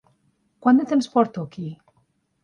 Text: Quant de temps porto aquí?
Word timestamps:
Quant 0.65 0.79
de 0.79 0.85
temps 0.91 1.09
porto 1.17 1.43
aquí? 1.49 1.67